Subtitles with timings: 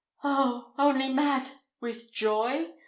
[0.23, 0.73] "Oh!
[0.79, 2.71] only mad—with joy?"